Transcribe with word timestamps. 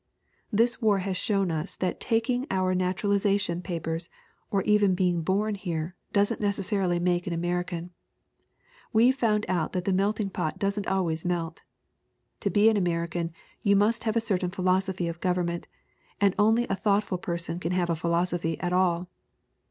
"This 0.51 0.81
war 0.81 0.97
has 0.97 1.15
shown 1.15 1.51
us 1.51 1.75
that 1.75 1.99
taking 1.99 2.47
out 2.49 2.75
naturaliza 2.75 3.39
tion 3.39 3.61
papers, 3.61 4.09
or 4.49 4.63
even 4.63 4.95
being 4.95 5.21
born 5.21 5.53
here, 5.53 5.95
doesn't 6.11 6.41
neces 6.41 6.73
sarily 6.73 6.99
make 6.99 7.27
an 7.27 7.33
American. 7.33 7.91
We've 8.91 9.13
found 9.13 9.45
out 9.47 9.73
that 9.73 9.85
the 9.85 9.93
melting 9.93 10.31
pot 10.31 10.57
doesn't 10.57 10.87
always 10.87 11.23
melt. 11.23 11.61
To 12.39 12.49
be 12.49 12.67
an 12.67 12.77
American 12.77 13.31
you 13.61 13.75
must 13.75 14.05
have 14.05 14.15
a 14.15 14.21
certain 14.21 14.49
philosophy 14.49 15.07
of 15.07 15.19
government, 15.21 15.67
and 16.19 16.33
only 16.39 16.65
a 16.67 16.75
thoughtful 16.75 17.19
person 17.19 17.59
can 17.59 17.71
have 17.71 17.91
a 17.91 17.95
philosophy 17.95 18.59
at 18.59 18.73
all. 18.73 19.07